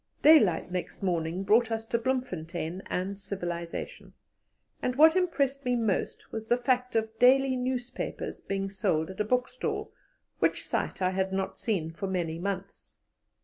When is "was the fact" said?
6.31-6.95